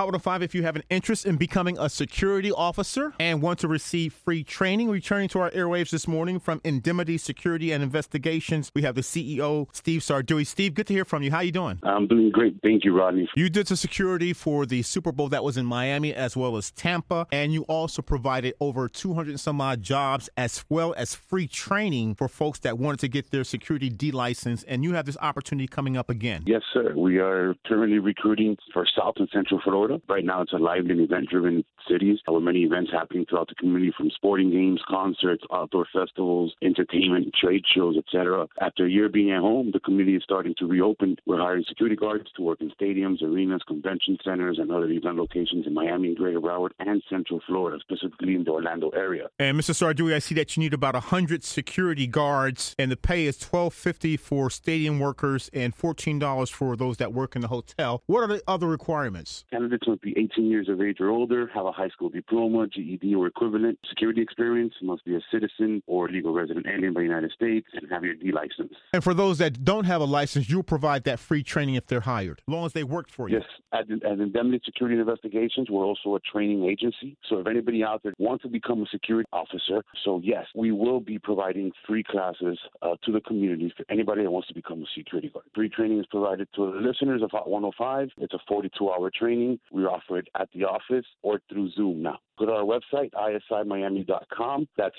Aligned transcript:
Hot 0.00 0.06
105 0.06 0.42
if 0.42 0.56
you 0.56 0.64
have 0.64 0.74
an 0.74 0.82
interest 0.90 1.24
in 1.24 1.36
becoming 1.36 1.78
a 1.78 1.88
security 1.88 2.50
officer 2.50 3.14
and 3.20 3.40
want 3.40 3.60
to 3.60 3.68
receive 3.68 4.12
free 4.12 4.42
training. 4.42 4.90
Returning 4.90 5.28
to 5.28 5.38
our 5.38 5.50
airwaves 5.52 5.90
this 5.90 6.08
morning 6.08 6.40
from 6.40 6.60
Indemnity 6.64 7.16
Security 7.16 7.70
and 7.70 7.80
Investigations, 7.80 8.72
we 8.74 8.82
have 8.82 8.96
the 8.96 9.02
CEO, 9.02 9.68
Steve 9.70 10.00
Sarduy. 10.00 10.44
Steve, 10.48 10.74
good 10.74 10.88
to 10.88 10.92
hear 10.92 11.04
from 11.04 11.22
you. 11.22 11.30
How 11.30 11.42
you 11.42 11.52
doing? 11.52 11.78
I'm 11.84 12.08
doing 12.08 12.32
great. 12.32 12.56
Thank 12.60 12.84
you, 12.84 12.92
Rodney. 12.92 13.28
You 13.36 13.48
did 13.48 13.68
the 13.68 13.76
security 13.76 14.32
for 14.32 14.66
the 14.66 14.82
Super 14.82 15.12
Bowl 15.12 15.28
that 15.28 15.44
was 15.44 15.56
in 15.56 15.64
Miami 15.64 16.12
as 16.12 16.36
well 16.36 16.56
as 16.56 16.72
Tampa, 16.72 17.28
and 17.30 17.52
you 17.52 17.62
also 17.68 18.02
provided 18.02 18.54
over 18.58 18.88
200 18.88 19.30
and 19.30 19.38
some 19.38 19.60
odd 19.60 19.80
jobs 19.80 20.28
as 20.36 20.64
well 20.68 20.92
as 20.96 21.14
free 21.14 21.46
training 21.46 22.16
for 22.16 22.26
folks 22.26 22.58
that 22.58 22.80
wanted 22.80 22.98
to 22.98 23.06
get 23.06 23.30
their 23.30 23.44
security 23.44 23.90
D 23.90 24.10
license, 24.10 24.64
and 24.64 24.82
you 24.82 24.94
have 24.94 25.06
this 25.06 25.18
opportunity 25.22 25.68
coming 25.68 25.96
up 25.96 26.10
again. 26.10 26.42
Yes, 26.46 26.62
sir. 26.72 26.94
We 26.96 27.18
are 27.18 27.54
currently 27.64 28.00
recruiting 28.00 28.56
for 28.72 28.84
South 28.98 29.14
and 29.18 29.28
Central 29.32 29.60
Florida. 29.62 29.83
Right 30.08 30.24
now, 30.24 30.42
it's 30.42 30.52
a 30.52 30.56
lively 30.56 30.92
and 30.92 31.00
event-driven 31.00 31.64
city 31.88 32.20
with 32.26 32.42
many 32.42 32.60
events 32.60 32.90
happening 32.92 33.26
throughout 33.28 33.48
the 33.48 33.54
community, 33.54 33.92
from 33.96 34.10
sporting 34.10 34.50
games, 34.50 34.80
concerts, 34.88 35.44
outdoor 35.52 35.86
festivals, 35.92 36.54
entertainment, 36.62 37.34
trade 37.40 37.62
shows, 37.74 37.96
etc. 37.96 38.46
After 38.60 38.86
a 38.86 38.90
year 38.90 39.08
being 39.08 39.32
at 39.32 39.40
home, 39.40 39.70
the 39.72 39.80
community 39.80 40.16
is 40.16 40.22
starting 40.22 40.54
to 40.58 40.66
reopen. 40.66 41.16
We're 41.26 41.38
hiring 41.38 41.64
security 41.68 41.96
guards 41.96 42.30
to 42.36 42.42
work 42.42 42.60
in 42.60 42.70
stadiums, 42.70 43.22
arenas, 43.22 43.62
convention 43.66 44.16
centers, 44.24 44.58
and 44.58 44.70
other 44.70 44.90
event 44.90 45.16
locations 45.16 45.66
in 45.66 45.74
Miami, 45.74 46.14
Greater 46.14 46.40
Broward, 46.40 46.70
and 46.78 47.02
Central 47.10 47.40
Florida, 47.46 47.78
specifically 47.80 48.34
in 48.34 48.44
the 48.44 48.50
Orlando 48.50 48.90
area. 48.90 49.28
And 49.38 49.58
Mr. 49.58 49.74
Sarduy, 49.74 50.14
I 50.14 50.18
see 50.18 50.34
that 50.36 50.56
you 50.56 50.62
need 50.62 50.74
about 50.74 50.94
100 50.94 51.44
security 51.44 52.06
guards, 52.06 52.74
and 52.78 52.90
the 52.90 52.96
pay 52.96 53.26
is 53.26 53.38
$12.50 53.38 54.18
for 54.18 54.50
stadium 54.50 54.98
workers 54.98 55.50
and 55.52 55.76
$14 55.76 56.50
for 56.50 56.76
those 56.76 56.96
that 56.98 57.12
work 57.12 57.36
in 57.36 57.42
the 57.42 57.48
hotel. 57.48 58.02
What 58.06 58.22
are 58.22 58.28
the 58.28 58.42
other 58.46 58.66
requirements? 58.66 59.44
Candidates 59.74 59.88
must 59.88 60.02
be 60.02 60.14
18 60.16 60.50
years 60.50 60.68
of 60.68 60.80
age 60.80 61.00
or 61.00 61.10
older, 61.10 61.50
have 61.52 61.66
a 61.66 61.72
high 61.72 61.88
school 61.88 62.08
diploma, 62.08 62.68
GED, 62.68 63.14
or 63.14 63.26
equivalent 63.26 63.78
security 63.88 64.20
experience, 64.20 64.72
must 64.82 65.04
be 65.04 65.16
a 65.16 65.20
citizen 65.32 65.82
or 65.86 66.08
legal 66.08 66.32
resident 66.32 66.66
alien 66.66 66.94
by 66.94 67.00
the 67.00 67.06
United 67.06 67.32
States, 67.32 67.66
and 67.74 67.90
have 67.90 68.04
your 68.04 68.14
D 68.14 68.30
license. 68.30 68.72
And 68.92 69.02
for 69.02 69.14
those 69.14 69.38
that 69.38 69.64
don't 69.64 69.84
have 69.84 70.00
a 70.00 70.04
license, 70.04 70.48
you'll 70.48 70.62
provide 70.62 71.04
that 71.04 71.18
free 71.18 71.42
training 71.42 71.74
if 71.74 71.86
they're 71.86 72.00
hired, 72.00 72.40
as 72.46 72.52
long 72.52 72.66
as 72.66 72.72
they 72.72 72.84
worked 72.84 73.10
for 73.10 73.28
you. 73.28 73.38
Yes, 73.38 73.46
as, 73.72 73.86
as 74.04 74.20
Indemnity 74.20 74.62
Security 74.64 74.98
Investigations, 74.98 75.68
we're 75.68 75.84
also 75.84 76.14
a 76.14 76.20
training 76.20 76.64
agency. 76.64 77.16
So 77.28 77.38
if 77.38 77.46
anybody 77.46 77.82
out 77.82 78.02
there 78.04 78.12
wants 78.18 78.42
to 78.42 78.48
become 78.48 78.82
a 78.82 78.86
security 78.92 79.28
officer, 79.32 79.82
so 80.04 80.20
yes, 80.22 80.46
we 80.54 80.70
will 80.70 81.00
be 81.00 81.18
providing 81.18 81.72
free 81.86 82.04
classes 82.04 82.58
uh, 82.82 82.94
to 83.04 83.12
the 83.12 83.20
community 83.22 83.72
for 83.76 83.84
anybody 83.90 84.22
that 84.22 84.30
wants 84.30 84.48
to 84.48 84.54
become 84.54 84.82
a 84.82 84.86
security 84.96 85.30
guard. 85.30 85.46
Free 85.54 85.68
training 85.68 85.98
is 85.98 86.06
provided 86.06 86.48
to 86.54 86.70
the 86.70 86.78
listeners 86.78 87.22
of 87.22 87.30
Hot 87.32 87.48
105. 87.48 88.10
It's 88.18 88.34
a 88.34 88.52
42-hour 88.52 89.10
training. 89.18 89.58
We 89.72 89.84
offer 89.84 90.18
it 90.18 90.28
at 90.38 90.48
the 90.52 90.64
office 90.64 91.06
or 91.22 91.40
through 91.48 91.70
Zoom 91.70 92.02
now. 92.02 92.18
To 92.44 92.50
our 92.50 92.62
website, 92.62 93.10
isimiami.com. 93.12 94.68
That's 94.76 94.96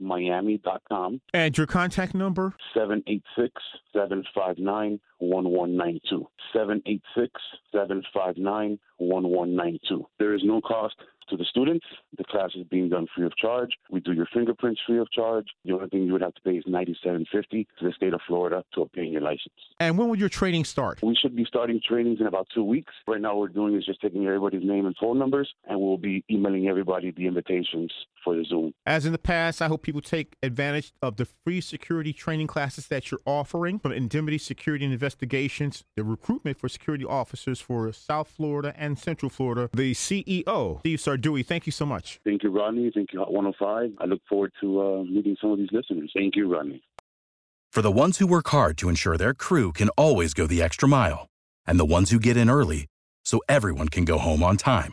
isimiami.com. 0.00 1.20
And 1.34 1.58
your 1.58 1.66
contact 1.66 2.14
number? 2.14 2.54
786 2.72 3.52
759 3.92 4.98
1192. 5.18 6.26
786 6.54 7.40
759 7.70 8.78
1192. 8.96 10.06
There 10.18 10.34
is 10.34 10.40
no 10.42 10.62
cost 10.62 10.94
to 11.28 11.36
the 11.36 11.44
students. 11.44 11.86
The 12.18 12.24
class 12.24 12.50
is 12.56 12.64
being 12.70 12.88
done 12.88 13.06
free 13.14 13.24
of 13.26 13.36
charge. 13.36 13.70
We 13.90 14.00
do 14.00 14.12
your 14.12 14.26
fingerprints 14.32 14.80
free 14.86 14.98
of 14.98 15.10
charge. 15.10 15.46
The 15.64 15.72
only 15.72 15.88
thing 15.88 16.04
you 16.04 16.12
would 16.12 16.22
have 16.22 16.34
to 16.34 16.40
pay 16.42 16.52
is 16.52 16.64
ninety-seven 16.66 17.26
fifty 17.32 17.66
to 17.78 17.86
the 17.86 17.92
state 17.92 18.12
of 18.12 18.20
Florida 18.26 18.64
to 18.74 18.82
obtain 18.82 19.12
your 19.12 19.22
license. 19.22 19.54
And 19.80 19.96
when 19.98 20.08
will 20.08 20.18
your 20.18 20.28
training 20.28 20.64
start? 20.64 21.00
We 21.02 21.16
should 21.20 21.34
be 21.34 21.44
starting 21.44 21.80
trainings 21.86 22.20
in 22.20 22.26
about 22.26 22.48
two 22.54 22.64
weeks. 22.64 22.92
Right 23.06 23.20
now, 23.20 23.36
what 23.36 23.40
we're 23.40 23.48
doing 23.48 23.76
is 23.76 23.86
just 23.86 24.00
taking 24.00 24.26
everybody's 24.26 24.64
name 24.64 24.86
and 24.86 24.94
phone 25.00 25.18
numbers, 25.18 25.48
and 25.68 25.80
we'll 25.80 25.96
be 26.26 26.34
emailing 26.34 26.68
everybody 26.68 27.10
the 27.10 27.26
invitations 27.26 27.92
for 28.22 28.36
the 28.36 28.44
Zoom. 28.44 28.72
As 28.86 29.06
in 29.06 29.12
the 29.12 29.18
past, 29.18 29.60
I 29.60 29.68
hope 29.68 29.82
people 29.82 30.00
take 30.00 30.36
advantage 30.42 30.92
of 31.02 31.16
the 31.16 31.26
free 31.44 31.60
security 31.60 32.12
training 32.12 32.46
classes 32.46 32.86
that 32.88 33.10
you're 33.10 33.20
offering 33.26 33.78
from 33.78 33.92
Indemnity 33.92 34.38
Security 34.38 34.84
and 34.84 34.92
Investigations, 34.92 35.84
the 35.96 36.04
recruitment 36.04 36.58
for 36.58 36.68
security 36.68 37.04
officers 37.04 37.60
for 37.60 37.92
South 37.92 38.28
Florida 38.28 38.74
and 38.76 38.98
Central 38.98 39.30
Florida. 39.30 39.70
The 39.72 39.92
CEO, 39.92 40.80
Steve 40.80 40.98
Sarduy, 40.98 41.44
thank 41.44 41.66
you 41.66 41.72
so 41.72 41.86
much. 41.86 42.20
Thank 42.24 42.42
you, 42.42 42.50
Rodney. 42.50 42.90
Thank 42.94 43.12
you, 43.12 43.18
Hot 43.18 43.32
105. 43.32 43.96
I 43.98 44.04
look 44.06 44.20
forward 44.28 44.52
to 44.60 44.80
uh, 44.80 45.04
meeting 45.04 45.36
some 45.40 45.50
of 45.50 45.58
these 45.58 45.72
listeners. 45.72 46.10
Thank 46.14 46.36
you, 46.36 46.52
Rodney. 46.52 46.82
For 47.72 47.80
the 47.80 47.90
ones 47.90 48.18
who 48.18 48.26
work 48.26 48.48
hard 48.48 48.76
to 48.78 48.90
ensure 48.90 49.16
their 49.16 49.32
crew 49.32 49.72
can 49.72 49.88
always 49.90 50.34
go 50.34 50.46
the 50.46 50.62
extra 50.62 50.86
mile, 50.86 51.26
and 51.66 51.80
the 51.80 51.86
ones 51.86 52.10
who 52.10 52.18
get 52.18 52.36
in 52.36 52.50
early 52.50 52.86
so 53.24 53.40
everyone 53.48 53.88
can 53.88 54.04
go 54.04 54.18
home 54.18 54.42
on 54.42 54.56
time, 54.56 54.92